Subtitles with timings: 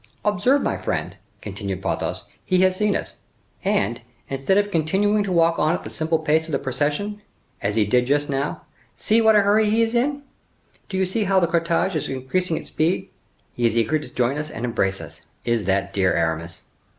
[0.25, 3.17] "Observe my friend," continued Porthos, "he has seen us;
[3.63, 7.21] and, instead of continuing to walk on at the simple pace of the procession,
[7.61, 10.23] as he did just now,—see, what a hurry he is in;
[10.89, 13.09] do you see how the cortege is increasing its speed?
[13.53, 16.63] He is eager to join us and embrace us, is that dear Aramis."